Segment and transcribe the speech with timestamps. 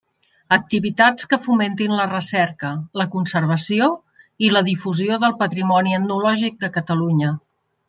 [0.55, 3.91] Activitats que fomentin la recerca, la conservació
[4.47, 7.35] i la difusió del patrimoni etnològic de Catalunya.